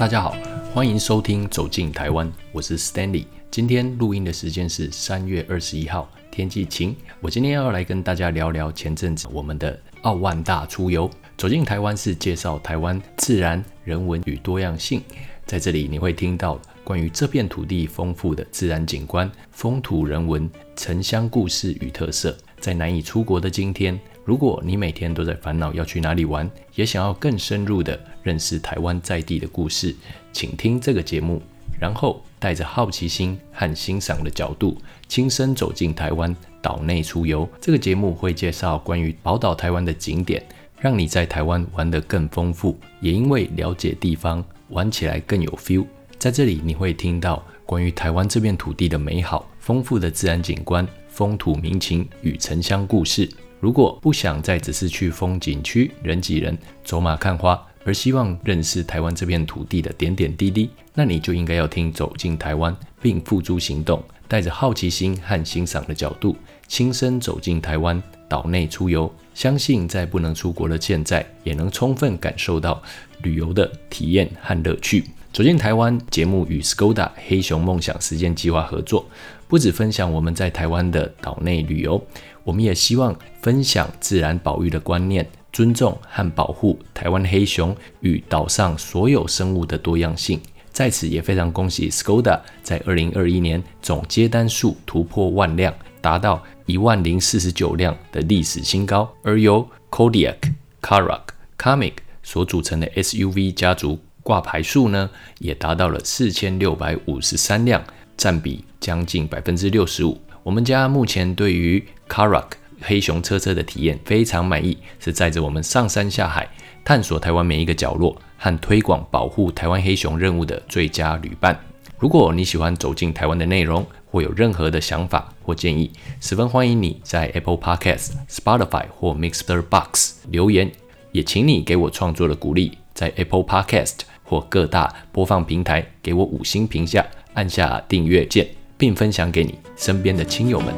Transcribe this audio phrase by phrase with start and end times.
[0.00, 0.34] 大家好，
[0.72, 3.26] 欢迎收听《走进台湾》，我是 Stanley。
[3.50, 6.96] 今天录音的时间是三月二十一号，天气晴。
[7.20, 11.10] 我今天要来跟大家聊聊前阵子我们的奥万大出游。
[11.36, 15.02] 走进台湾是介绍台湾自然、人文与多样性，
[15.44, 22.34] 在这里你会听到关于这片土地丰富的自然景观、风土人文、城乡故事与特色。
[22.58, 29.92] 在难以出国的今天，如果你每天都在烦恼要去哪里玩，也想要更深入的认识台湾在地的故事，
[30.32, 31.42] 请听这个节目，
[31.80, 37.48] 然后带着好奇心和欣赏的角度，亲身走进台湾岛内出游。
[37.60, 40.40] 这个节目会介绍关于宝岛台湾的景点，
[40.78, 45.84] 让你在台湾玩得更丰富，也因为了解地方，玩起来更有 feel。
[46.20, 50.86] 在这里，你会听到关于台湾这片土地的美好、丰富的自然景观。
[51.08, 53.28] 风土民情与城乡故事。
[53.60, 66.34] 如果不想再只是去风景区人挤人、走马看花，而希望认识台湾这片土地的点点滴滴，那你就应该要听《走进台湾》，并付诸行动，带着好奇心和欣赏的角度，
[66.68, 69.12] 亲身走进台湾岛内出游。
[69.34, 72.82] 相信在不能出国的现在，也能充分感受到
[73.22, 75.04] 旅游的体验和乐趣。
[75.32, 79.06] 走进台湾节目与 Skoda 黑熊梦想实践计划合作，
[79.48, 82.04] 不止分享我们在台湾的岛内旅游，
[82.42, 90.40] 我们也希望分享自然保育的观念，尊重和保护台湾黑熊与岛上所有生物的多样性。
[90.72, 100.36] 在此也非常恭喜 Skoda 在二零二一年总接单数突破万辆，达到一万零四十九辆的历史新高，而由 Kodiak、
[100.80, 101.22] Karak、
[101.58, 103.98] Comic 所组成的 SUV 家族。
[104.22, 107.82] 挂牌数呢，也达到了四千六百五十三辆，
[108.16, 110.20] 占比将近百分之六十五。
[110.42, 116.48] 我们家目前对于 Karak 黑熊车车的体验非常满意，是载着我们上山下海，
[116.84, 121.58] 探索台湾每一个角落和推广保护台湾黑熊任务的最佳旅伴。
[121.98, 125.90] 如果你喜欢走进台湾的内容，或有任何的想法或建议，
[126.20, 130.70] 十分欢迎你在 Apple Podcast、Spotify 或 Mixer Box 留言，
[131.12, 134.00] 也请你给我创作的鼓励，在 Apple Podcast。
[134.22, 137.04] 或各大播放平台给我五星评价，
[137.34, 138.46] 按下订阅键，
[138.78, 140.72] 并分享给你身边的亲友们。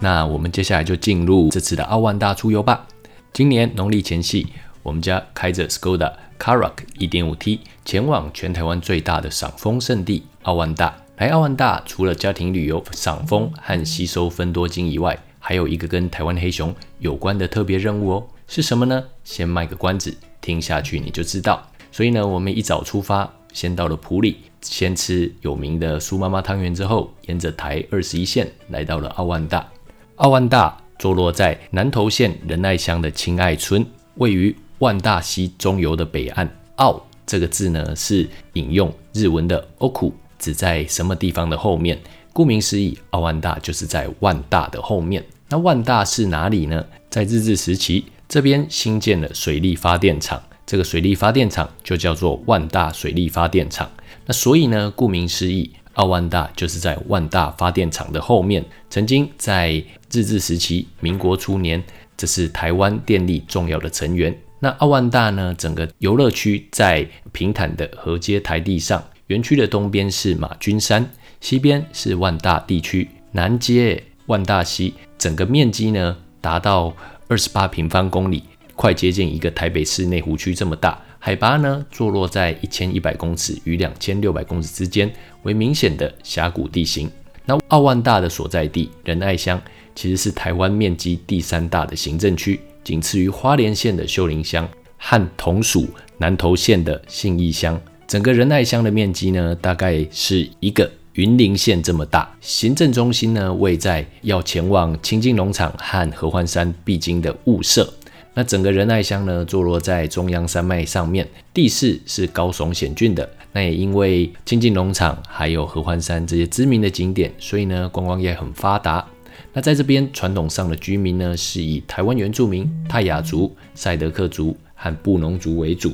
[0.00, 2.86] 那我们接下来就进入这次的奥万大出游吧。
[3.32, 4.46] 今年农历前夕，
[4.82, 10.96] 我们家开着 Skoda Karak 1.5T 前往全台湾最大的赏枫圣地奥万大。
[11.16, 18.26] 来奥万大，除了家庭旅游、赏枫和吸收分多金以外，还有一个跟台湾黑熊有关的特别任务哦。
[18.46, 19.02] 是什么呢？
[19.24, 21.68] 先卖个关子，听下去你就知道。
[21.90, 29.68] 所以呢，我们一早出发，先到了埔里，先吃有名的苏妈妈汤圆，之后沿着台二十一线来到了奥万大。
[30.18, 33.86] 奥万大坐落在南投县仁爱乡的青爱村，
[34.16, 36.48] 位于万大溪中游的北岸。
[36.74, 41.96] 奥这个字呢，是引用日文的 oku，指在什么地方的后面。
[42.32, 45.24] 顾名思义，奥万大就是在万大的后面。
[45.50, 46.84] 那万大是哪里呢？
[47.08, 50.42] 在日治时期，这边新建了水利发电厂。
[50.66, 53.88] 这个水力发电厂就叫做万大水力发电厂。
[54.26, 58.64] 那所以呢，顾名思义，奥万大就是在万大发电厂的后面。
[58.88, 59.72] 曾经在
[60.10, 61.82] 日治时期、民国初年，
[62.16, 64.36] 这是台湾电力重要的成员。
[64.60, 71.08] 那奥万大呢，整个游乐区在平坦的河街台地上，园区的东边是马君山，
[71.40, 76.94] 西边是万大地区，南接万大溪，整个面积呢达到
[77.28, 78.44] 二十八平方公里。
[78.76, 85.12] 快接近一个台北市内湖区这么大，海拔呢坐落在一千一百公尺与两千六百公尺之间，
[85.42, 87.10] 为明显的峡谷地形。
[87.44, 89.60] 那奥万大的所在地仁爱乡，
[89.94, 97.80] 其实是台湾面积第三大的行政区，仅次于花莲县的秀林乡和同属南投县的信义乡。
[98.06, 102.30] 整个仁爱乡的面积呢，大概是一个云林县这么大。
[102.40, 107.92] 行政中心呢位在要前往清境农场和合欢山必经的雾社。
[108.38, 113.28] 那整个仁爱乡呢，坐落在中央山脉上面，地势是高耸险峻的。
[113.50, 119.04] 那也因为清境农场还有合欢山这些知名的景点，所以呢，观光业很发达。
[119.52, 125.92] 那在这边传统上的居民呢，是以台湾原住民泰雅族、赛德克族和布农族为主。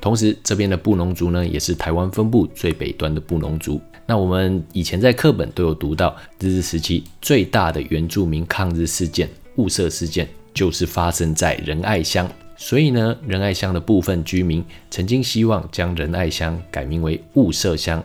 [0.00, 3.80] 同时，这边的布农族呢，也是台湾分布最北端的布农族。
[4.06, 9.28] 那我们以前在课本都有读到，日治时期最大的原住民抗日事件——
[9.58, 10.28] 雾社事件。
[10.52, 18.02] 就是发生在仁爱乡，所以呢，仁爱乡的部分居民曾经希望将仁爱乡改名为雾社乡。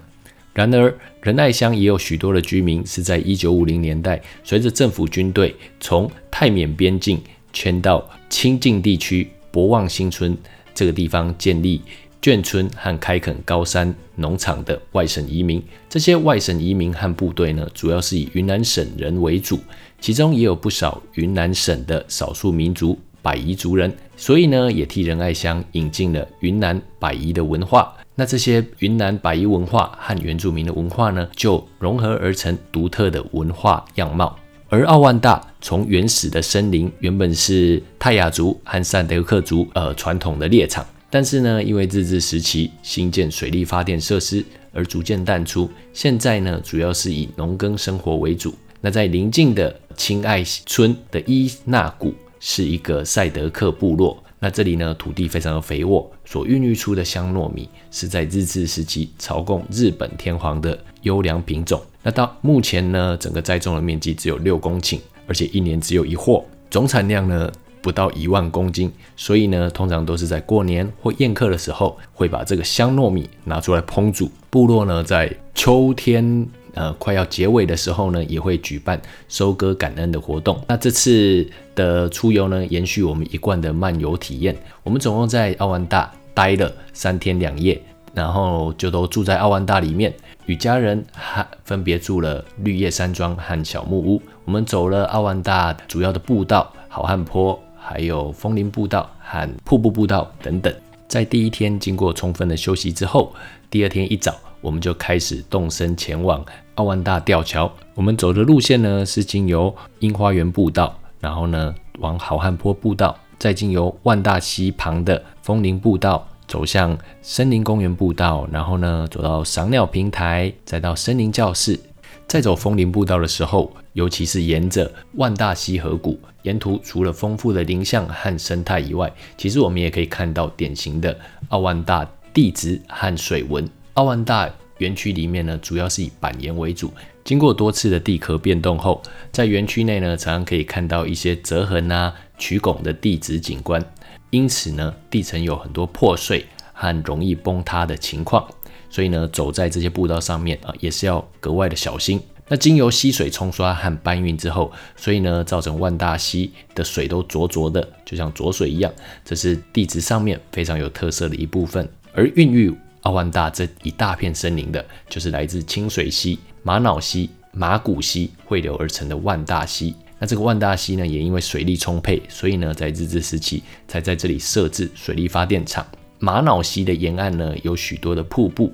[0.53, 7.21] 然而，仁爱乡也有许多的居民是在一九五零年代，随着政府军队从泰缅边境
[7.51, 10.38] 迁到清境地区博望新村
[10.74, 11.81] 这个地方建立
[12.25, 15.62] 眷村和开垦高山农场的外省移民。
[15.88, 19.60] 这些外省移民和部队呢，主要是以云南省人为主，
[20.01, 27.95] 其中也有不少云南省的少数民族百夷族人，所以呢，也替仁爱乡引进了云南百夷的文化。
[28.16, 34.36] 那这些云南百夷文化和原住民的文化呢，就融合而成独特的文化样貌。
[34.68, 40.83] 而奥万大从原始的森林，原本是泰雅族和赛德克族呃传统的猎场，
[41.15, 45.69] 但是呢，因为日治时期新建水利发电设施而逐渐淡出。
[45.94, 48.53] 现在呢，主要是以农耕生活为主。
[48.81, 54.21] 那在邻近的青爱村的伊纳谷是一个赛德克部落。
[54.39, 61.81] 那这里呢，土地非常的肥沃，所孕育出的香糯米是在日治时期朝贡日本天皇的优良品种。
[62.03, 67.50] 那到目前呢，整个栽种的面积只有六公顷，而且一年只有一货，总产量呢
[67.85, 68.91] 不到一万公斤。
[69.15, 74.31] 所以呢，通常都是在过年或宴客的时候，会把这个香糯米拿出来烹煮。
[74.49, 76.47] 部落呢，在秋天。
[76.77, 80.61] 呃，快要结尾的时候呢，也会举办收割感恩的活动。
[80.67, 84.53] 那这次的出游呢，延续我们一贯的漫游体验。
[84.83, 87.81] 我们总共在奥万大待了三天两夜，
[88.13, 90.13] 然后就都住在奥万大里面，
[90.47, 94.21] 与家人还分别住了绿叶山庄和小木屋。
[94.43, 100.73] 我们走了奥万大主要的步道，好汉坡，还有枫林步道和瀑布步道等等。
[101.07, 103.33] 在第一天经过充分的休息之后，
[103.69, 104.35] 第二天一早。
[104.61, 106.43] 我们就开始动身前往
[106.73, 107.71] 奥万大吊桥。
[107.93, 121.79] 我们走的路线呢是经由樱花园步道，然后呢往好汉坡步道，再经由万大溪旁的枫林步道，走向森林公园步道，然后呢走到赏鸟平台，再到森林教室。
[122.27, 131.18] 在走枫林步道的时候，尤其是沿着万大溪河谷，沿途除了丰富的林相和生态以外，其实我们也可以看到典型的
[131.50, 133.68] 奥万大地质和水文。
[133.95, 134.47] 奥万大
[134.77, 136.92] 园区里面呢，主要是以板岩为主。
[137.24, 139.01] 经过多次的地壳变动后，
[139.31, 143.83] 在园区内呢，常常可以看到一些折痕啊、曲拱的地质景观。
[144.30, 148.48] 因此呢，地层有很多破碎和容易崩塌的情况。
[148.91, 152.21] 所以呢，走在这些步道上面啊，也是要格外的小心。
[152.47, 158.94] 那经由溪水冲刷和搬运之后，所以呢，造成万大溪的水都浊浊的，就像浊水一样。
[159.24, 162.74] 这是地质上面非常有特色的一部分，而孕育。
[163.01, 169.94] 奥万大这一大片森林的，就是来自清水溪、玛瑙溪、马古溪汇流而成的万大溪。
[170.18, 175.86] 那这个万大溪呢，也因为水力充沛，所以呢，在日治时期才在这里设置水力发电厂。
[176.18, 178.74] 玛瑙溪的沿岸呢，有许多的瀑布。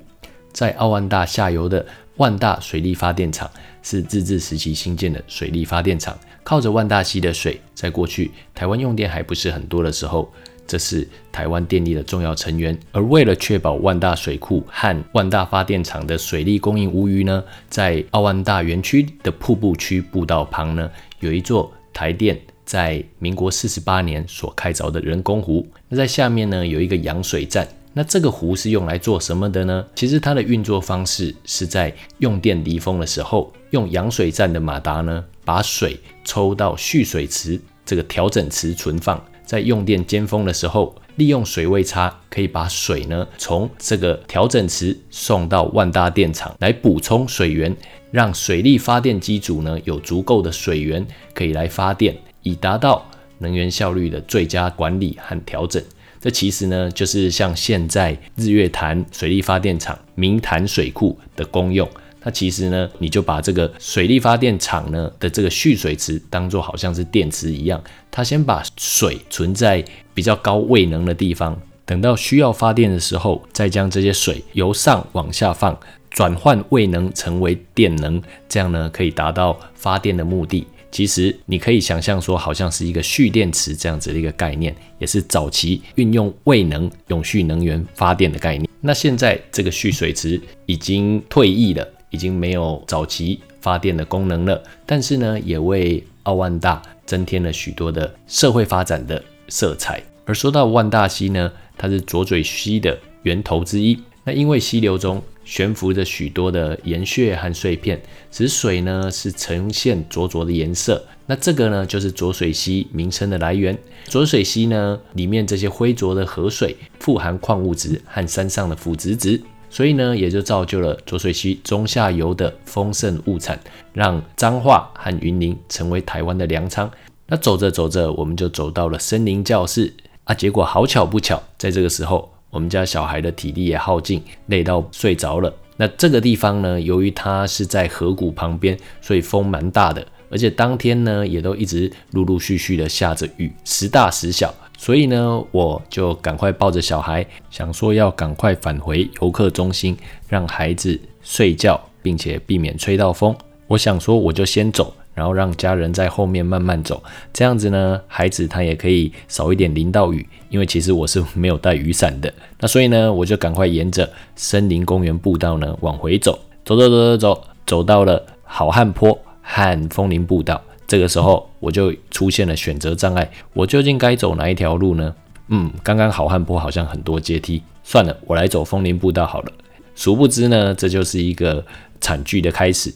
[0.54, 1.86] 在奥万大下游的
[2.18, 3.50] 万大水力发电厂，
[3.82, 6.18] 是自治时期新建的水力发电厂。
[6.44, 10.32] 靠着万大溪的水，在过去台湾用电还不是很多的时候。
[10.68, 25.68] 这是台湾电力的重要成员，而为了确保万大水库和万大发电厂的水利供应无虞呢，在奥万大园区的瀑布区步道旁呢，有一座台电在民国四十八年所开凿的人工湖。
[25.90, 27.68] 那在下面呢，有一个扬水站。
[27.94, 29.86] 那这个湖是用来做什么的呢？
[29.96, 39.22] 其实它的运作方式是在用电离峰的时候，用扬水站的马达呢，把水抽到蓄水池这个调整池存放。
[39.44, 47.76] 在用电尖峰的时候，利用水位差，可以把水呢从这个调整池送到万大电厂来补充水源，
[48.12, 53.06] 让水力发电机组呢有足够的水源可以来发电，以达到
[53.40, 55.84] 能源效率的最佳管理和调整。
[56.22, 61.90] 这其实呢就是像现在日月潭水力发电厂明潭水库的功用。
[62.24, 75.76] 它其实呢，你就把这个水力发电厂呢的这个蓄水池当做好像是电池一样，它先把水存在比较高位能的地方，等到需要发电的时候，再将这些水由上往下放，
[76.12, 80.68] 转换位能成为电能，这样呢可以达到发电的目的。
[80.92, 88.70] 其实你可以想象说，好像是一个蓄电池这样子的一个概念，也是早期运用未能永续能源发电的概念。
[88.82, 91.88] 那现在这个蓄水池已经退役了。
[92.14, 100.04] 已经没有早期发电的功能了，但是呢，也为奥万大增添了许多的社会发展的色彩。
[100.26, 103.98] 而说到万大溪呢，它是浊水溪的源头之一。
[104.26, 111.04] 那因为溪流中悬浮着许多的岩屑和碎片，使水呢是呈现浊浊的颜色。
[111.26, 113.78] 那这个呢，就是浊水溪名称的来源。
[114.06, 119.42] 浊水溪呢，里面这些灰浊的河水富含矿物质和山上的腐殖质。
[119.70, 123.58] 所以呢，也就造就了浊水溪中下游的丰盛物产，
[123.94, 126.92] 让彰化和云林成为台湾的粮仓。
[127.28, 129.94] 那走着走着，我们就走到了森林教室
[130.26, 135.52] 啊，结果好巧不巧，在这个时候，我们家小孩的体力也耗尽，累到睡着了。
[135.78, 153.36] 那这个地方呢，由于它是在河谷旁边，所以风蛮大的，而且当天呢也都一直陆陆续续的下着雨，时大时小，所以呢我就赶快抱着小孩，想说要赶快返回游客中心，让孩子睡觉，并且避免吹到风。
[153.66, 154.94] 我想说我就先走。
[155.14, 157.04] 然后让家人在后面慢慢走，
[157.34, 162.34] 这样子呢，孩子他也可以少一点淋到雨，因为其实我是没有带雨伞的。
[162.60, 170.62] 那所以呢，我就赶快沿着森林公园步道呢往回走，走走走走走，走到了好汉坡和枫林步道。
[170.88, 175.14] 这个时候我就出现了选择障碍，我究竟该走哪一条路呢？
[175.50, 179.52] 嗯，刚刚好汉坡好像很多阶梯，算了，我来走枫林步道好了。
[179.94, 181.66] 殊不知呢，这就是一个
[182.00, 182.94] 惨剧的开始，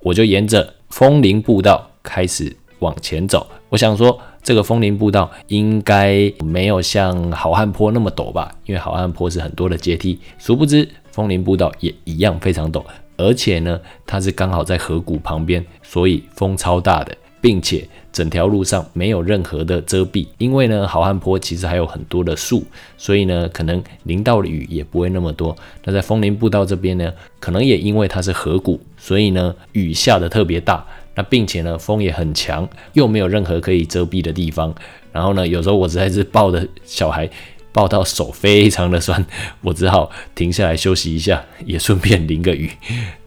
[0.00, 0.75] 我就沿着。
[0.96, 10.18] 枫林步道开始往前走，我想说这个枫林步道应该没有像好汉坡那么陡吧，因为好汉坡是很多的阶梯。
[10.38, 12.82] 殊不知枫林步道也一样非常陡，
[13.18, 17.86] 而且呢，它是刚好在河谷旁边，所以风超大的，并且
[18.16, 20.26] 整条路上没有任何的遮蔽。
[20.38, 22.64] 因为呢，好汉坡其实还有很多的树，
[22.96, 25.54] 所以呢，可能淋到的雨也不会那么多。
[25.84, 28.80] 那在枫林步道这边呢，可能也因为它是河谷。
[28.96, 30.82] 所以呢，雨下的特别大，
[31.14, 34.74] 那并且呢，风也很强，又没有任何可以遮蔽的地方。
[35.12, 37.28] 然后呢，有时候我实在是抱着小孩，
[37.72, 39.24] 抱到手非常的酸，
[39.60, 42.70] 我只好停下来休息一下，也顺便淋个雨。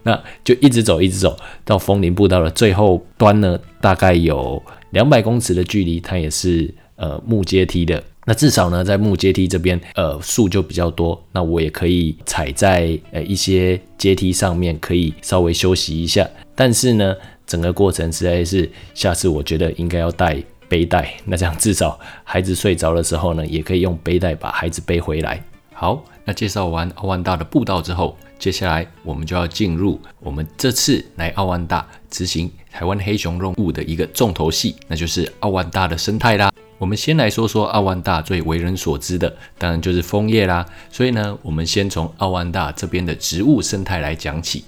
[0.02, 8.02] 那就一直走，一直走到枫林步道的最后端呢，大概有两百公尺的距离，它也是呃木阶梯的。
[8.26, 16.28] 那至少呢，在木阶梯这边，呃，树就比较多，那我也可以踩在呃一些阶梯上面，可以稍微休息一下。
[16.54, 17.16] 但是呢，
[17.46, 20.36] 整个过程实在是，下次我觉得应该要带
[20.68, 25.42] 背带，那这样至少孩子睡着的时候呢，也可以用背带把孩子背回来。
[25.72, 36.50] 好，那介绍完奥万大的步道之后，接下来我们就要进入我们这次来奥万大执行台湾黑熊任务的一个重头戏，那就是奥万大的生态啦。
[36.78, 40.64] 我们先来说说奥万大最为人所知的，当然就是枫叶啦。
[40.90, 44.64] 所以呢，我们先从奥万大这边的植物生态来讲起。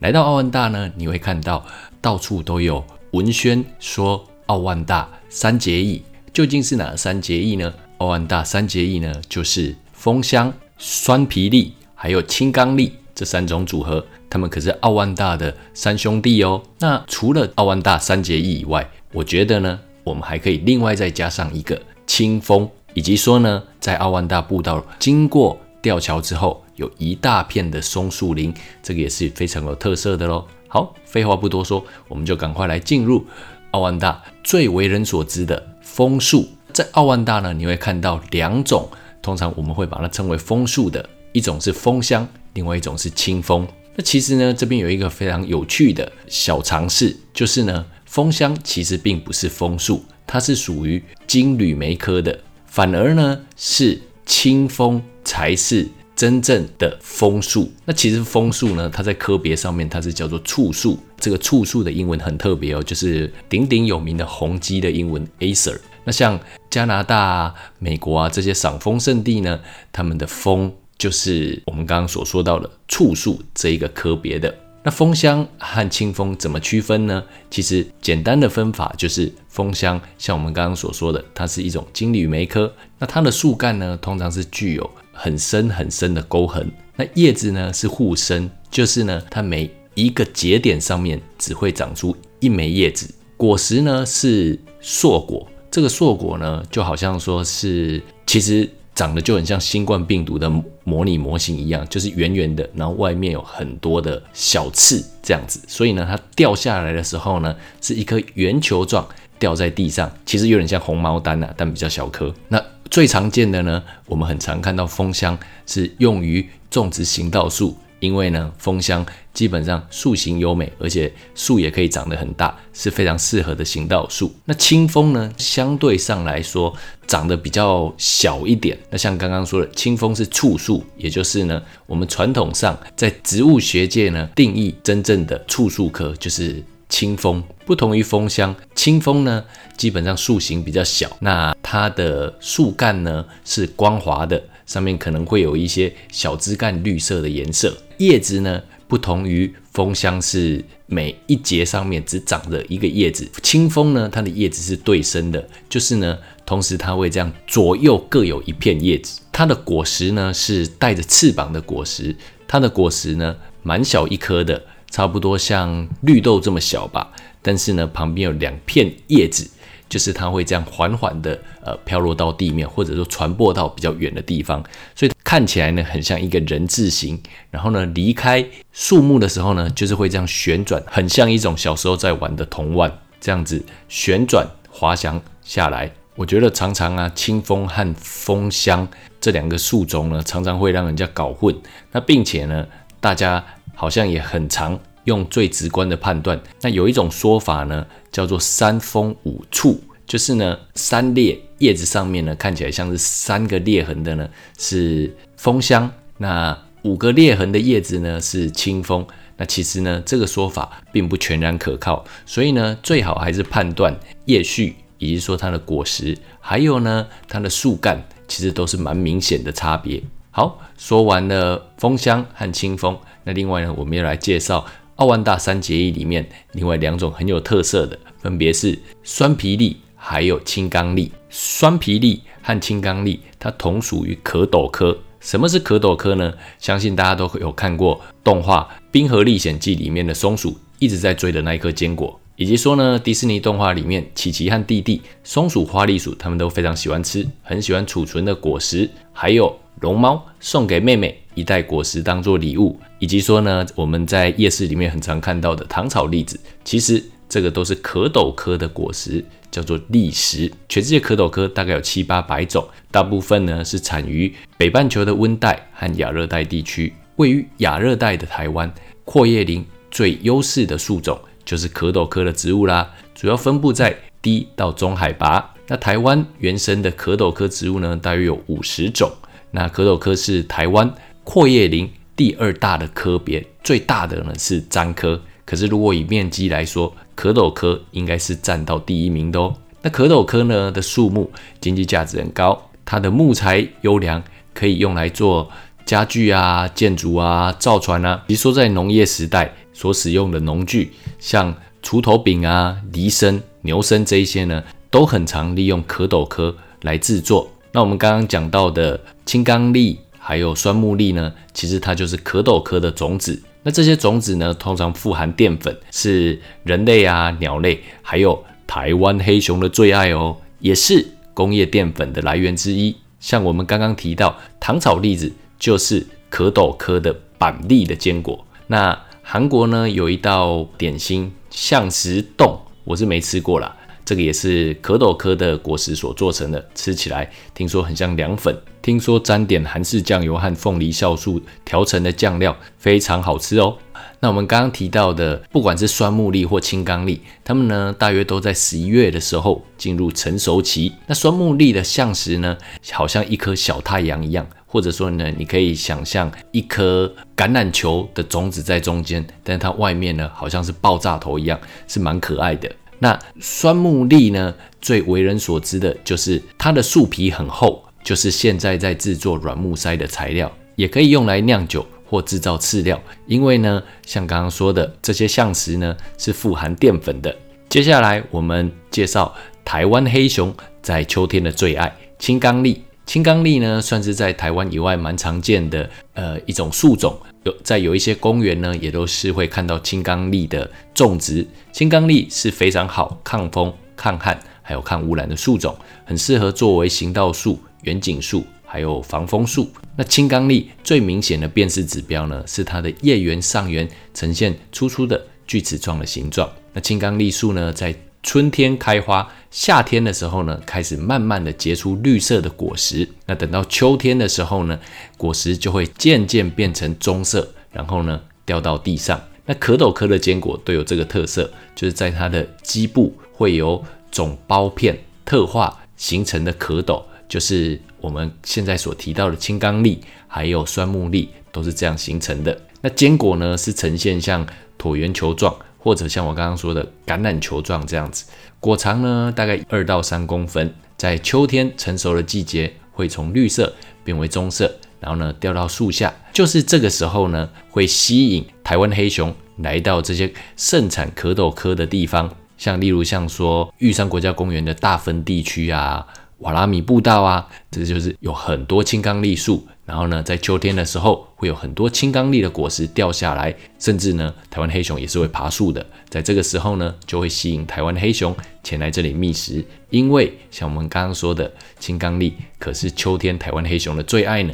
[0.00, 1.64] 来到奥万大呢，你会看到
[2.02, 6.02] 到处都有文宣说奥万大三结义，
[6.34, 7.72] 究竟是哪三结义呢？
[7.96, 16.62] 奥万大三结义呢，就是枫香、酸皮栎还有青冈栎这三种组合，它们可是奥万大的三兄弟哦。
[16.78, 19.80] 那除了奥万大三结义以外，我觉得呢。
[20.04, 30.46] 我们还可以另外再加上一个清风，以及说呢，在奥万大步道经过吊桥之后，有一大片的松树林，这个也是非常有特色的喽。
[30.68, 33.26] 好，废话不多说，我们就赶快来进入
[33.72, 36.48] 奥万大最为人所知的枫树。
[36.72, 38.88] 在奥万大呢，你会看到两种，
[39.20, 43.64] 通常我们会把它称为枫树的，一种是枫香，另外一种是清风。
[43.94, 47.86] 那其实呢，这边有一个非常有趣的小尝试，就是呢。
[48.06, 57.70] 枫香其实并不是枫树，它是属于金缕梅科的，反而呢是清风才是真正的枫树。
[57.84, 65.78] 那其实枫树呢，它在科别上面它是叫做醋树，这个醋树的英文很特别哦，就是鼎鼎有名的红鸡的英文 Acer。
[66.04, 69.60] 那像加拿大、美国啊这些赏枫圣地呢，
[69.92, 74.54] 他们的枫就是我们刚刚所说到的醋树这一个科别的。
[74.82, 77.20] 那枫香和清风怎么区分呢？
[77.50, 82.72] 其实简单的分法就是枫香，像我们刚刚所说的，它是一种金缕梅科。
[82.98, 86.70] 那它的树干呢，通常是具有很深很深的沟痕。
[86.94, 93.12] 那叶子呢是互生，就是呢它每一个节点上面只会长出一枚叶子。
[93.36, 98.70] 果实呢是硕果，这个硕果呢就好像说是其实。
[98.96, 100.50] 长得就很像新冠病毒的
[100.82, 105.60] 模拟模型一样，就是圆圆的，然后外面有很多的小刺这样子。
[105.68, 109.06] 所以呢，它掉下来的时候呢，是一颗圆球状
[109.38, 112.34] 掉在地上，其实有点像红毛丹呐，但比较小颗。
[112.48, 112.60] 那
[112.90, 117.76] 最常见的呢，我们很常看到蜂箱是用于种植行道树。
[118.00, 124.34] 因为呢，枫香基本上树形优美，而且树也可以长得很大，是非常适合的行道树。
[124.44, 126.74] 那清风呢，相对上来说
[127.06, 128.78] 长得比较小一点。
[128.90, 137.42] 那像刚刚说的，清风是簇树，也就是呢，我们传统上在植物学界呢定义真正的簇树科就是清风。
[137.64, 139.42] 不同于枫香，清风呢
[139.76, 144.40] 基本上树形比较小，那它的树干呢是光滑的。
[144.66, 159.20] 上面可能会有一些小枝干绿色的颜色，叶子呢不同于枫香是每一节上面只长着一个叶子，清风呢，它的叶子是对生的，就是呢，同时它会这样左右各有一片叶子。
[159.32, 162.14] 它的果实呢是带着翅膀的果实，
[162.48, 169.50] 它的果实呢蛮小一颗的，差不多像绿豆这么小吧，但是呢旁边有两片叶子。
[169.88, 174.62] 就是它会这样缓缓的呃飘落到地面，或者说传播到比较远的地方，
[174.94, 177.20] 所以看起来呢很像一个人字形。
[177.50, 185.90] 然后呢离开树木的时候呢，就是会这样旋转，很像一种小时候在玩的铜腕，这样子旋转滑翔下来。
[186.14, 188.88] 我觉得常常啊，清风和枫香
[189.20, 191.54] 这两个树种呢，常常会让人家搞混。
[191.92, 192.66] 那并且呢，
[193.00, 194.78] 大家好像也很常。
[195.06, 209.06] 用最直观的判断，那有一种说法呢，叫做三峰五处，就是呢三裂叶子上面呢看起来像是三个裂痕的呢是枫香，那五个裂痕的叶子呢是清风。
[209.36, 220.02] 那其实呢这个说法并不全然可靠，所以呢最好还是判断叶序，以及说它的果实，还有呢它的树干，其实都是蛮明显的差别。
[220.32, 224.66] 好，说完了枫香和清风，那另外呢我们要来介绍。
[224.96, 231.12] 奥万大三结义里面，另外两种很有特色的，分别是酸皮栗还有青冈栗。
[231.28, 234.96] 酸皮栗和青冈栗，它同属于壳斗科。
[235.20, 236.32] 什么是壳斗科呢？
[236.58, 251.20] 相信大家都有看过动画《冰河历险记》里面的松鼠一直在追的那一颗坚果，以及说呢，迪士尼动画里面琪琪和弟弟松鼠、花栗鼠，他们都非常喜欢吃，很喜欢储存的果实，还有龙猫送给妹妹。
[251.34, 260.50] 一袋果实当做礼物，以及说呢，我们在夜市里面很常看到的糖炒栗子，其实这个都是壳斗科的果实，叫做栗实。
[260.66, 266.90] 全世界壳斗科大概有七八百种，大部分呢是产于北半球的温带和亚热带地区。
[267.16, 268.72] 位于亚热带的台湾，
[269.04, 275.52] 阔叶林最优势的树种就是壳斗科的植物啦，主要分布在低到中海拔。
[275.68, 279.12] 那台湾原生的壳斗科植物呢，大约有五十种。
[279.56, 280.92] 那壳斗科是台湾。
[281.24, 285.18] 阔叶林第二大的科别，最大的呢是樟科。
[285.46, 289.54] 可是如果以面积来说，壳斗科应该是占到第一名的哦。
[289.80, 295.48] 那壳斗科呢的树木经济价值很高，它的木材优良，可以用来做
[295.86, 298.22] 家具啊、建筑啊、造船啊。
[298.26, 307.50] 比如说在农业时代所使用的农具，像锄头柄啊、犁身、牛身这一些呢，都很常利用壳斗科来制作。
[307.76, 309.98] 那我们刚刚讲到的青冈栎。
[310.18, 313.40] 还有酸木栗呢，其实它就是壳斗科的种子。
[313.62, 322.96] 那这些种子呢，通常富含淀粉，是人类啊、鸟类，还有台湾黑熊的最爱哦，也是工业淀粉的来源之一。
[323.20, 328.44] 像我们刚刚提到糖炒栗子，就是壳斗科的板栗的坚果。
[328.66, 333.76] 那韩国呢，有一道点心象石冻，我是没吃过啦。
[334.06, 338.56] 这个也是壳斗科的果实所做成的，吃起来听说很像凉粉。
[338.80, 343.76] 听说沾点韩式酱油和凤梨酵素调成的酱料非常好吃哦。
[344.20, 350.92] 那我们刚刚提到的，不管是酸木栗或青冈栗，它们呢大约都在十一月的时候进入成熟期。
[351.08, 352.56] 那酸木栗的象石呢，
[352.92, 362.70] 好像一颗小太阳一样，或者说呢，你可以想象一颗橄榄球的种子在中间，但是它外面呢好像是爆炸头一样，是蛮可爱的。
[362.98, 373.00] 那酸木栗呢，最为人所知的就是它的树皮很厚，就是现在在制作软木塞的材料，也可以用来酿酒或制造饲料。
[373.26, 377.34] 因为呢，像刚刚说的这些橡石呢，是富含淀粉的。
[377.68, 382.78] 接下来我们介绍台湾黑熊在秋天的最爱青冈栎。
[383.06, 387.16] 青冈栎呢，算是在台湾以外蛮常见的呃一种树种。
[387.44, 391.46] 有在有一些公园呢，也都是会看到青冈栎的种植。
[391.72, 399.70] 青冈栎是非常好抗风、抗旱，还有抗污染的树种，很适合作为行道树、远景树，还有防风树。
[399.94, 406.50] 那青冈栎最明显的辨识指标呢，是它的叶缘上缘呈现粗粗的锯齿状的形状。
[406.72, 407.94] 那青冈栎树呢，在
[408.26, 413.08] 春天开花，夏天的时候呢，开始慢慢的结出绿色的果实。
[413.24, 414.76] 那等到秋天的时候呢，
[415.16, 419.22] 果实就会渐渐变成棕色，然后呢掉到地上。
[419.44, 432.60] 那壳斗科的坚果都有这个特色，就是在它的基部会有种苞片特化形成的壳斗，就是我们现在所提到的青冈栎还有酸木栎都是这样形成的。
[432.80, 434.44] 那坚果呢是呈现像
[434.76, 435.56] 椭圆球状。
[435.86, 438.24] 或者像我刚刚说的橄榄球状这样子，
[438.58, 443.72] 果长呢大概二到三公分，在秋天成熟的季节会从绿色
[444.02, 444.68] 变为棕色，
[444.98, 456.04] 然后呢掉到树下，就是这个时候呢会吸引台湾黑熊来到这些盛产蝌蚪科的地方，像例如像说玉山国家公园的大分地区啊。
[456.40, 465.86] 瓦拉米步道啊，这就是有很多青冈栎树，然后呢，在秋天的时候会有很多青冈栎的果实掉下来，甚至呢，台湾黑熊也是会爬树的。
[466.08, 474.52] 在这个时候呢，就会吸引台湾黑熊前来这里觅食，因为像我们刚刚说的，青冈栎可是秋天台湾黑熊的最爱呢。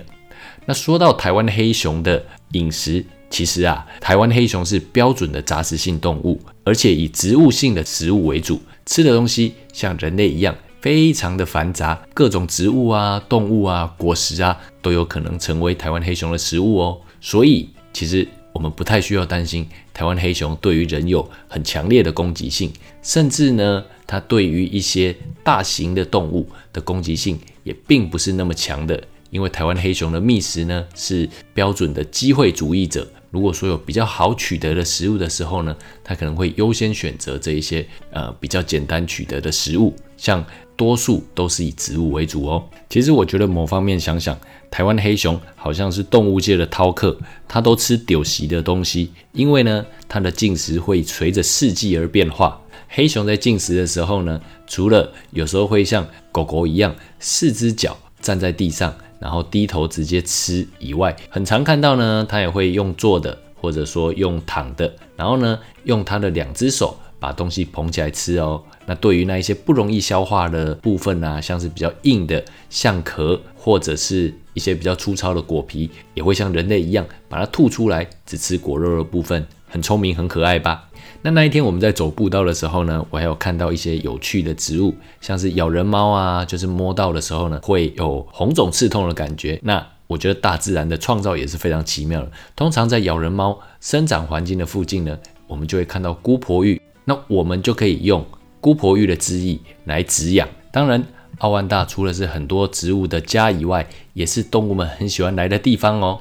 [0.66, 10.54] 那说到台湾黑熊的饮食，其实啊，台湾黑熊是标准的杂食性动物，而且以植物性的食物为主，吃的东西像人类一样。
[10.82, 17.00] 非常的繁杂，各种植物啊、动物啊、果实啊，都有可能成为台湾黑熊的食物哦。
[17.20, 29.02] 所以，其实我们不太需要担心台湾黑熊对于人有很强烈的攻击性，甚至呢，它对于一些大型的动物的攻击性也并不是那么强的。
[29.30, 33.08] 因为台湾黑熊的觅食呢，是标准的机会主义者。
[33.30, 40.44] 如果说有比较好取得的食物的时候呢，它可能会优先选择这一些呃比较简单取得的食物，像。
[40.74, 42.64] 多数都是以植物为主哦。
[42.88, 44.36] 其实我觉得某方面想想，
[44.72, 47.14] 台湾黑熊好像是动物界的饕客，
[47.46, 49.12] 它都吃丢席的东西。
[49.32, 52.58] 因为呢，它的进食会随着四季而变化。
[52.88, 66.96] 黑熊在进食的时候呢，除了有时候会像狗狗一样四只脚站在地上，然后低头直接吃以外，很常看到呢，它也会用坐的，或者说用躺的，然后呢，用它的两只手。
[67.22, 68.60] 把东西捧起来吃哦。
[68.84, 79.46] 那对于那一些不容易消化的部分啊，像是比较硬的象壳，或者是一些比较粗糙的果皮，也会像人类一样把它吐出来，只吃果肉的部分。
[79.68, 80.88] 很聪明，很可爱吧？
[81.22, 89.58] 那那一天我们在走步道的时候呢，我还有看到一些有趣的植物，像是咬人猫啊，就是摸到的时候呢，会有红肿刺痛的感觉。
[89.62, 92.30] 那我觉得大自然的创造也是非常奇妙的。
[92.54, 96.78] 通常在咬人猫生长环境的附近呢，我们就会看到姑婆芋。
[97.06, 98.22] 那我们就可以用
[98.60, 100.46] 姑婆芋的汁液来止痒。
[100.70, 101.02] 当然，
[101.38, 106.20] 奥万大除了是很多植物的家以外，也是动物们很喜欢来的地方哦。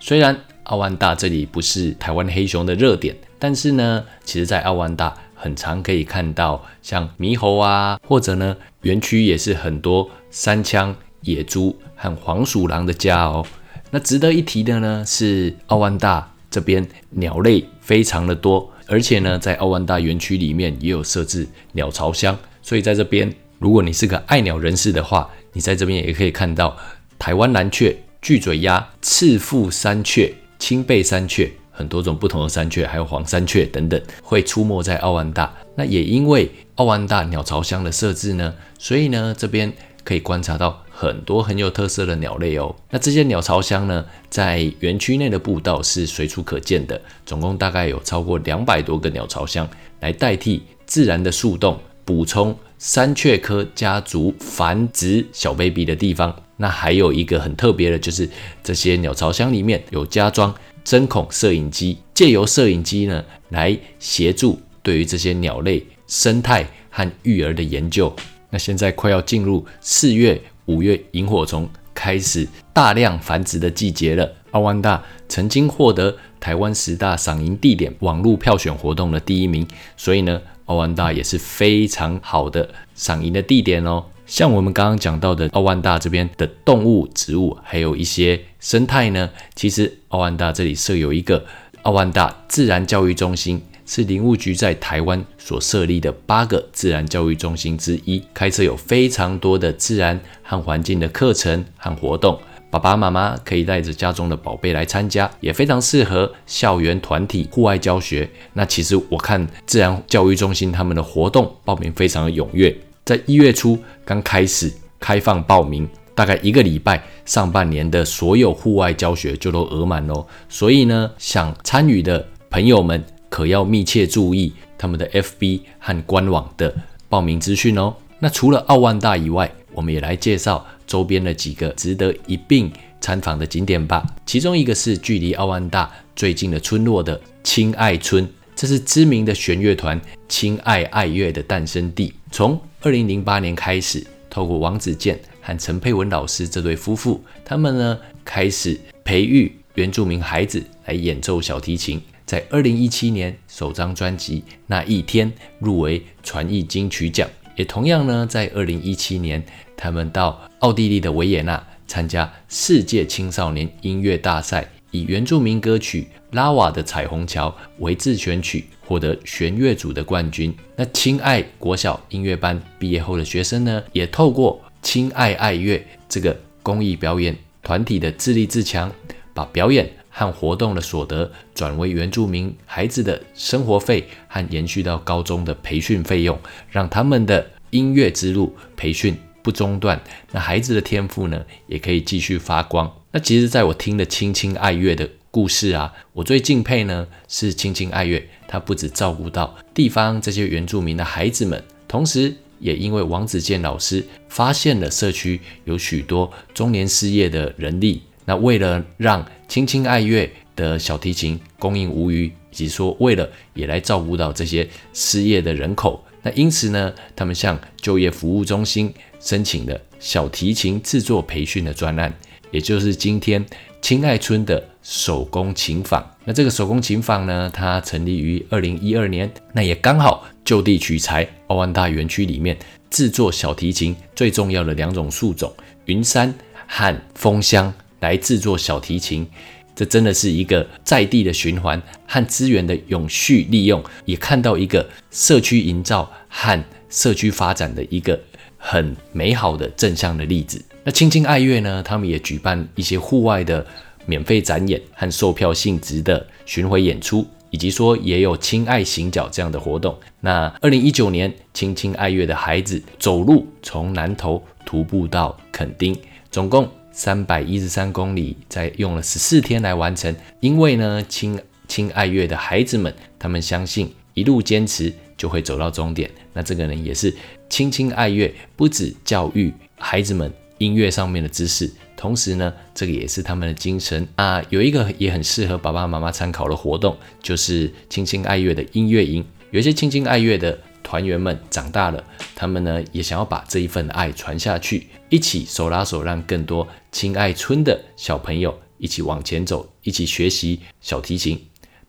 [0.00, 13.44] 虽然奥万大这里不是台湾黑熊的热点，但是呢，其实在奥万大很常可以看到像猕猴啊，或者呢，园区也是很多山羌、野猪和黄鼠狼的家哦。
[13.90, 18.70] 那值得一提的呢，是奥万大这边鸟类非常的多。
[18.86, 26.76] 而且呢，在奥万大园区里面也有设置鸟巢箱，所以在这边，如果你是个爱鸟人士的话，你在这边也可以看到
[27.18, 35.50] 台湾蓝雀、巨嘴鸭、赤腹山雀、青背山雀，很多种不同的山雀，还有黄山雀等等，会出没在奥安大。
[35.76, 39.72] 那也因为奥安大鸟巢箱的设置呢，所以呢，这边
[40.04, 40.82] 可以观察到。
[40.96, 49.66] 很多很有特色的鸟类哦，那这些鸟巢箱呢，在园区内的步道是随处可见的，总共大概有超过两百多个鸟巢箱，
[50.00, 56.36] 来代替自然的树洞，补充山雀科家族繁殖小 baby 的地方。
[56.58, 58.28] 那还有一个很特别的，就是
[58.62, 68.14] 这些鸟巢箱里面有加装针孔摄影机，借由摄影机呢，来协助对于这些鸟类生态和育儿的研究。
[68.50, 70.38] 那现在快要进入四月。
[70.66, 74.32] 五月萤火虫开始大量繁殖的季节了。
[74.52, 84.04] 奥万大曾经获得台湾十大赏萤地点网络票选活动的第一名，所以呢，奥万大也是非常好的赏萤的地点哦。
[84.26, 91.44] 像我们刚刚讲到的奥万大这边的动物、植物，还有一些生态呢，其实奥万大这里设有一个
[91.82, 93.62] 奥万大自然教育中心。
[93.86, 102.40] 是林务局在台湾所设立的八个自然教育中心之一，开设有非常多的自然和环境的课程和活动。
[102.78, 108.28] 爸爸妈妈可以带着家中的宝贝来参加，也非常适合校园团体户外教学。
[108.52, 120.26] 那其实我看自然教育中心他们的活动报名非常的踊跃，在一月初刚开始开放报名，大概一个礼拜，上半年的所有户外教学就都额满喽。
[120.48, 123.04] 所以呢，想参与的朋友们。
[123.30, 126.72] 可要密切注意他们的 FB 和官网的
[127.08, 127.92] 报名资讯哦。
[128.20, 132.70] 那除了奥万大以外，我们也来介绍周边的几个值得一并
[133.00, 134.06] 参访的景点吧。
[134.26, 142.12] 其中一个是距离奥万大最近的村落的亲爱村，这是知名的弦乐团亲爱爱乐的诞生地。
[142.30, 152.00] 从二零零八年开始，透过王子健和陈佩文老师这对夫妇，他们呢开始培育原住民孩子来演奏小提琴。
[152.26, 159.44] 在二零一七年首张专辑《那一天》入围传艺金曲奖，也同样呢，在二零一七年，
[159.76, 170.54] 他们到奥地利的维也纳参加世界青少年音乐大赛，以原住民歌曲《拉瓦的彩虹桥》为自选曲，获得弦乐组的冠军。
[170.76, 178.90] 那亲爱国小音乐班毕业后的学生呢，也透过亲爱爱乐这个公益表演团体的自立自强，
[179.34, 186.38] 把表演和活动的所得转为原住民孩子的生活费和延续到高中的培训费用，
[186.70, 189.14] 让他们的音乐之路培训。
[189.44, 190.00] 不中断，
[190.32, 192.90] 那孩子的天赋呢，也可以继续发光。
[193.12, 218.92] 那其实，在我听的青青爱乐的故事啊，我最敬佩呢是青青爱乐，它不止照顾到地方这些原住民的孩子们，同时也因为王子健老师发现了社区有许多中年失业的人力，那为了让青青爱乐的小提琴供应无虞，以及说为了也来照顾到这些失业的人口，那因此呢，他们向就业服务中心。
[219.20, 222.12] 申请了小提琴制作培训的专案，
[222.50, 223.42] 也就是今天
[223.80, 226.06] 青爱村的手工琴坊。
[226.26, 232.54] 那这个手工琴坊呢，它成立于二零一二年，那也刚好就地取材，奥万大园区里面
[232.90, 235.50] 制作小提琴最重要的两种树种
[235.86, 236.34] 云杉
[236.66, 239.26] 和枫香来制作小提琴。
[239.74, 248.18] 这真的是一个在地的循环和资源的永续利用，也看到一个社区营造和社区发展的一个。
[248.66, 250.64] 很美好的正向的例子。
[250.84, 251.82] 那青青爱乐呢？
[251.82, 253.64] 他们也举办一些户外的
[254.06, 259.94] 免费展演和售票性质的巡回演出，以及说也有亲爱行脚这样的活动。
[260.20, 265.94] 那二零一九年，青青爱乐的孩子走路从南头徒步到垦丁，
[266.30, 270.14] 总共三百一十三公里，在用了十四天来完成。
[270.38, 276.08] 因为呢，青青爱乐的孩子们，他们相信一路坚持就会走到终点。
[276.32, 277.12] 那这个人也是。
[277.50, 284.42] 青青爱乐不止教育孩子们音乐上面的知识，同时呢，这个也是他们的精神啊。
[284.48, 289.24] 有一个也很适合爸爸妈妈参考的活动，就是青青爱乐的音乐营。
[289.50, 292.02] 有些青青爱乐的团员们长大了，
[292.34, 301.40] 他们呢也想要把这一份爱传下去，一起手拉手，让更多亲爱村的小朋友一起往前走，一起学习小提琴。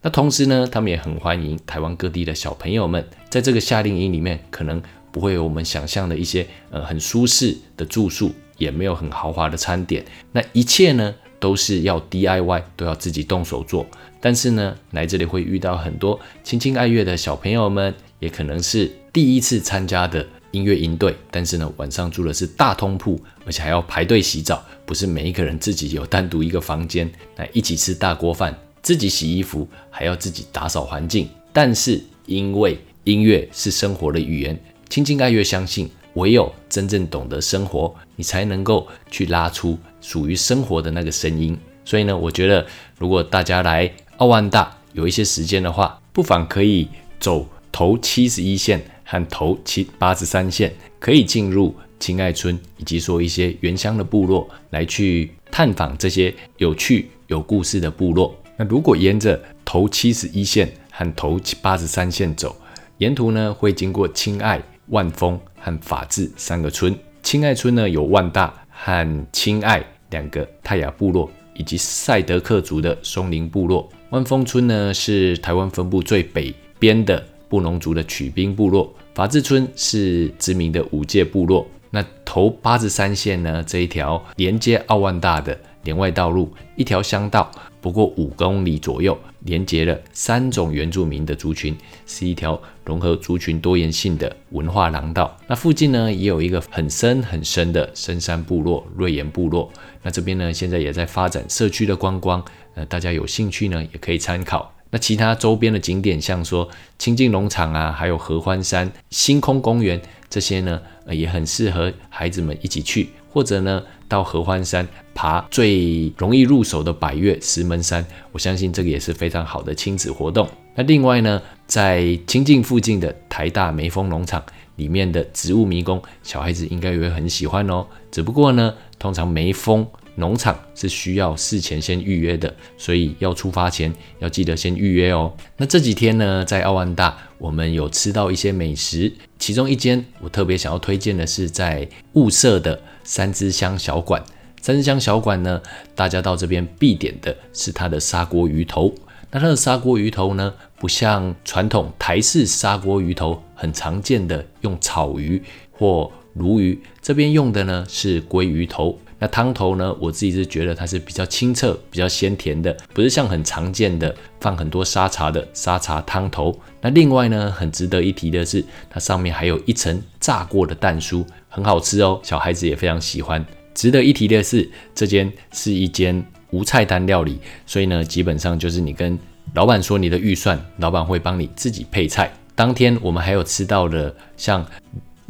[0.02, 4.80] 那同时呢，他们也很欢迎台湾各地的小朋友们在这个夏令营里面可能。
[5.12, 13.88] 不会有我们想象的一些呃很舒适的住宿，也没有很豪华的餐点，那一切呢都是要 DIY，都要自己动手做。
[14.20, 21.16] 但是呢，来这里会遇到很多亲亲爱乐的小朋友们，也可能是第一次参加的音乐营队。
[21.30, 31.28] 但是呢，晚上住的是大通铺，而且还要排队洗澡，不是每一个人自己有单独一个房间来一起吃大锅饭，自己洗衣服，还要自己打扫环境。
[31.52, 34.58] 但是因为音乐是生活的语言。
[34.90, 41.58] 青青爱乐相信，唯有真正懂得生活，你才能够去拉出属于生活的那个声音。
[41.84, 42.66] 所以呢，我觉得
[42.98, 46.88] 如果大家来奥万大有一些时间的话，不妨可以
[47.20, 58.36] 走头七十一线和头七八十三线，可以进入青爱村以及说一些原乡的部落，来去探访这些有趣有故事的部落。
[58.58, 62.56] 那如果沿着头七十一线和头八十三线走，
[62.98, 64.62] 沿途呢会经过青爱。
[64.90, 73.90] 万丰和法治三个村，青爱村呢有万大和青爱两个泰雅部落，以及赛德克族的松林部落。
[74.12, 78.94] 万丰村呢是台湾分布最北边的布农族的曲兵部落。
[79.14, 81.66] 法治村是知名的五界部落。
[81.92, 87.50] 那头八十三线呢这一条连接奥万大的连外道路，一条乡道。
[87.80, 91.78] 不过五公里左右，连接了三种原住民的族群，
[92.08, 95.38] 是一条融合族群多元性的文化廊道。
[95.48, 99.72] 那附近呢，也有一个很深很深的深山部落——瑞岩部落。
[100.02, 104.75] 那这边呢，现在也在发展社区的观光，呃，大家有兴趣呢，也可以参考。
[104.96, 113.84] 那其他周边的景点，像说清境农场啊，还有合欢山、星空公园这些呢，也很适合孩子们一起去，或者呢。
[114.08, 120.48] 到合欢山爬最容易入手的百岳石门山，我相信这个也是非常好的亲子活动。
[120.76, 124.42] 那另外呢，在清境附近的台大梅峰农场
[124.76, 127.84] 里面的植物迷宫，小孩子应该也会很喜欢哦。
[128.12, 135.34] 只不过呢，通常梅峰农场是需要事前先预约的，所以要出发前要记得先预约哦。
[135.58, 142.82] 那这几天呢，在奥万大我们有吃到一些美食，其中一间我特别想要推荐的是在雾社的。
[143.08, 144.24] 三支香小馆，
[144.60, 145.62] 三支香小馆呢，
[145.94, 148.92] 大家到这边必点的是它的砂锅鱼头。
[149.30, 155.40] 那它的砂锅鱼头呢，不像传统台式砂锅鱼头很常见的用草鱼
[155.72, 158.98] 或鲈鱼，这边用的呢是鲑鱼头。
[159.18, 166.58] 那汤头呢，我自己是觉得它是比较清澈、比较鲜甜的，不是像很常见的放很多沙茶的沙茶汤头。
[166.82, 173.44] 那另外呢，很值得一提的是，它上面还有一层炸过的蛋酥，很好吃哦，小孩子也非常喜欢。
[173.74, 179.18] 值得一提的是，这间是一间无菜单料理，所以呢，基本上就是你跟
[179.54, 182.32] 老板说你的预算，老板会帮你自己配菜。
[182.54, 184.66] 当天我们还有吃到了像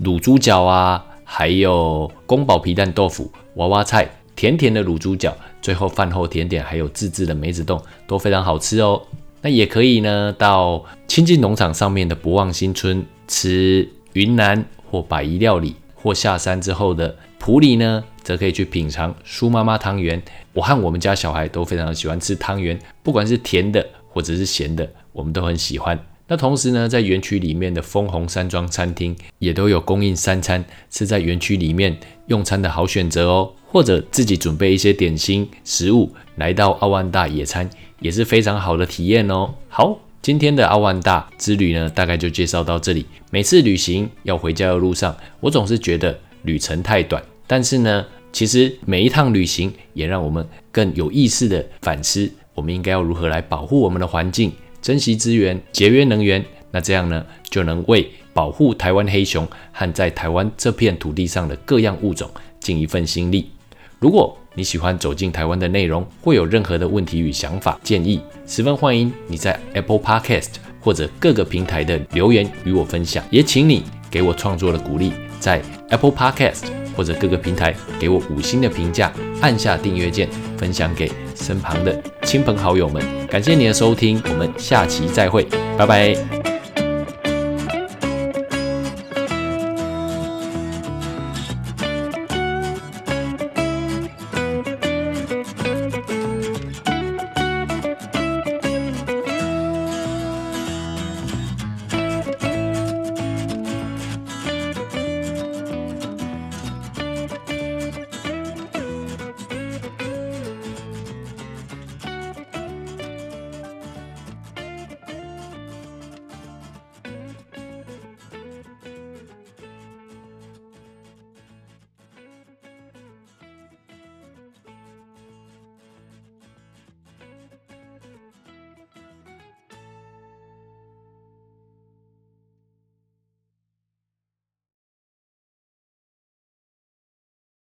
[0.03, 9.01] 卤猪脚啊，还有宫保皮蛋豆腐、娃娃菜、甜甜的卤猪脚，最后饭后甜点还有自制的梅子冻都非常好吃哦。
[9.41, 20.21] 那也可以呢，到亲近农场上面的不忘新村吃云南或百夷料理，或下山之后的普里呢，则可以去品尝苏妈妈汤圆。
[20.51, 25.97] 我和我们家小孩都非常喜欢吃汤圆，不管是甜的或者是咸的，我们都很喜欢。
[26.27, 33.51] 那同时呢，在园区里面的枫红山庄餐厅也都有供应三餐，是在园区里面用餐的好选择哦。
[33.67, 39.53] 或者自己准备一些点心食物，来到奥万大野餐也是非常好的体验哦。
[39.67, 43.05] 好，今天的奥万大之旅呢，大概就介绍到这里。
[43.31, 54.53] 每次旅行要回家的路上，我总是觉得旅程太短，但是呢，其实每一趟旅行也让我们更有意识的反思，我们应该要如何来保护我们的环境。
[54.85, 63.49] 珍惜资源，节约能源，那这样呢，就能为保护台湾黑熊和在台湾这片土地上的各样物种尽一份心力。
[63.97, 73.25] 如果你喜欢走进台湾的内容，或有任何的问题与想法建议，十分欢迎你在 Apple Podcast 或者各个平台的留言与我分享。
[73.31, 83.03] 也请你给我创作的鼓励，在 Apple Podcast 或者各个平台给我五星的评价，按下订阅键，分享给身旁的亲朋好友们。
[83.27, 85.45] 感谢你的收听，我们下期再会，
[85.77, 86.34] 拜拜。